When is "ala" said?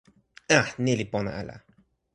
1.41-1.55